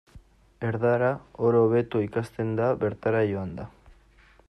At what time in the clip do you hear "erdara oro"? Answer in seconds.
0.69-1.61